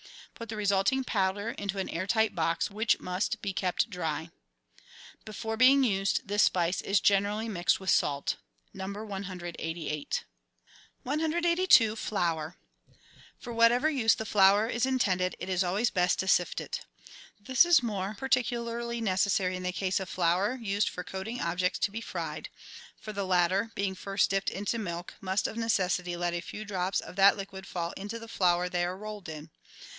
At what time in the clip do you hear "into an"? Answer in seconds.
1.51-1.87